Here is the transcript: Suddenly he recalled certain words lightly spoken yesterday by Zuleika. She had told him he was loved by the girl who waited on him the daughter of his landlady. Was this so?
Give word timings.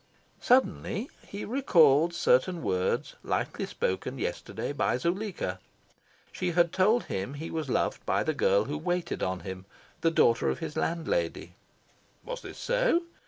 Suddenly 0.39 1.11
he 1.27 1.45
recalled 1.45 2.15
certain 2.15 2.63
words 2.63 3.13
lightly 3.21 3.67
spoken 3.67 4.17
yesterday 4.17 4.73
by 4.73 4.97
Zuleika. 4.97 5.59
She 6.31 6.53
had 6.53 6.73
told 6.73 7.03
him 7.03 7.35
he 7.35 7.51
was 7.51 7.69
loved 7.69 8.03
by 8.03 8.23
the 8.23 8.33
girl 8.33 8.63
who 8.63 8.79
waited 8.79 9.21
on 9.21 9.41
him 9.41 9.67
the 10.01 10.09
daughter 10.09 10.49
of 10.49 10.57
his 10.57 10.75
landlady. 10.75 11.53
Was 12.25 12.41
this 12.41 12.57
so? 12.57 13.03